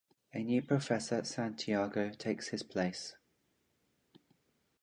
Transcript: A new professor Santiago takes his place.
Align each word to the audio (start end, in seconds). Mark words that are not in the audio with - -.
A 0.33 0.39
new 0.41 0.63
professor 0.63 1.23
Santiago 1.23 2.09
takes 2.09 2.47
his 2.47 2.63
place. 2.63 3.15